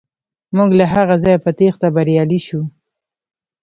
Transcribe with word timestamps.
موږ 0.55 0.69
له 0.79 0.85
هغه 0.93 1.15
ځایه 1.23 1.39
په 1.45 1.51
تیښته 1.57 1.87
بریالي 1.95 2.39
شو. 2.47 2.61